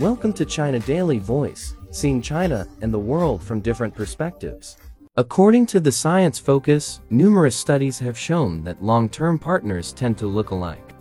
[0.00, 4.76] Welcome to China Daily Voice, seeing China and the world from different perspectives.
[5.16, 10.52] According to the Science Focus, numerous studies have shown that long-term partners tend to look
[10.52, 10.94] alike.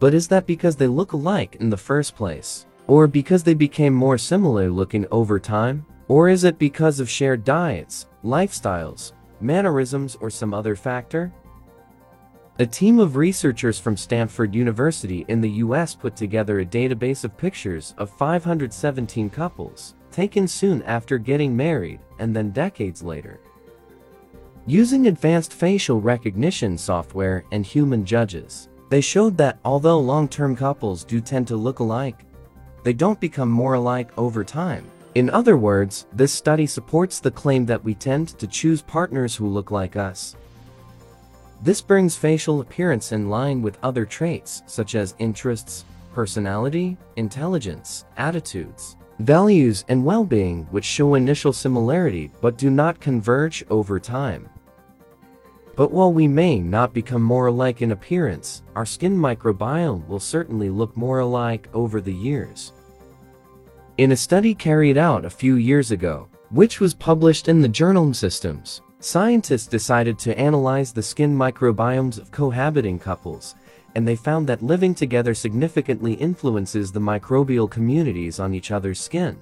[0.00, 2.66] But is that because they look alike in the first place?
[2.88, 5.86] Or because they became more similar looking over time?
[6.08, 11.32] Or is it because of shared diets, lifestyles, mannerisms or some other factor?
[12.60, 17.36] A team of researchers from Stanford University in the US put together a database of
[17.36, 23.38] pictures of 517 couples, taken soon after getting married and then decades later.
[24.66, 31.20] Using advanced facial recognition software and human judges, they showed that although long-term couples do
[31.20, 32.24] tend to look alike,
[32.82, 34.84] they don't become more alike over time.
[35.14, 39.46] In other words, this study supports the claim that we tend to choose partners who
[39.46, 40.34] look like us.
[41.60, 48.96] This brings facial appearance in line with other traits such as interests, personality, intelligence, attitudes,
[49.18, 54.48] values, and well-being which show initial similarity but do not converge over time.
[55.74, 60.70] But while we may not become more alike in appearance, our skin microbiome will certainly
[60.70, 62.72] look more alike over the years.
[63.96, 68.14] In a study carried out a few years ago, which was published in the journal
[68.14, 73.54] Systems, scientists decided to analyze the skin microbiomes of cohabiting couples,
[73.94, 79.38] and they found that living together significantly influences the microbial communities on each other's skin.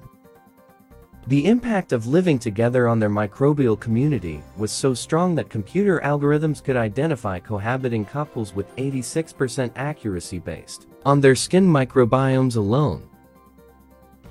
[1.29, 6.63] The impact of living together on their microbial community was so strong that computer algorithms
[6.63, 13.09] could identify cohabiting couples with 86% accuracy based on their skin microbiomes alone.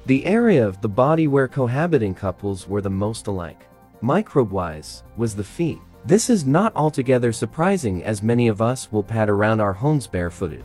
[0.05, 3.65] The area of the body where cohabiting couples were the most alike,
[4.01, 5.79] microbe-wise, was the feet.
[6.05, 10.63] This is not altogether surprising as many of us will pad around our homes barefooted.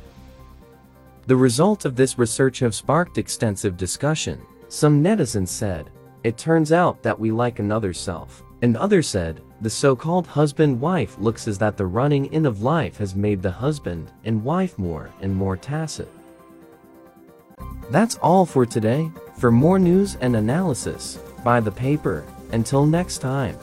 [1.27, 4.41] The results of this research have sparked extensive discussion.
[4.69, 5.91] Some netizens said,
[6.25, 8.43] it turns out that we like another self.
[8.63, 13.15] And others said, the so-called husband-wife looks as that the running in of life has
[13.15, 16.09] made the husband and wife more and more tacit.
[17.91, 19.11] That's all for today.
[19.39, 22.25] For more news and analysis, buy the paper.
[22.53, 23.57] Until next time.